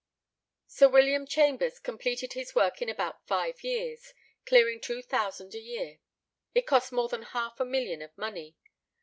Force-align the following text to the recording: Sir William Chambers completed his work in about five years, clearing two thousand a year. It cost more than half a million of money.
Sir 0.65 0.89
William 0.89 1.27
Chambers 1.27 1.77
completed 1.79 2.33
his 2.33 2.55
work 2.55 2.81
in 2.81 2.89
about 2.89 3.23
five 3.27 3.63
years, 3.63 4.15
clearing 4.47 4.81
two 4.81 5.03
thousand 5.03 5.53
a 5.53 5.59
year. 5.61 5.99
It 6.55 6.65
cost 6.65 6.91
more 6.91 7.07
than 7.07 7.21
half 7.21 7.59
a 7.59 7.65
million 7.65 8.01
of 8.01 8.17
money. 8.17 8.55